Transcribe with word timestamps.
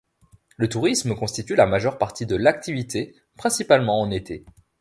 Le 0.57 0.67
tourisme 0.67 1.13
constitue 1.13 1.53
la 1.53 1.67
majeure 1.67 1.99
partie 1.99 2.25
de 2.25 2.35
l'activité, 2.35 3.13
principalement 3.37 4.01
en 4.01 4.09
été. 4.09 4.43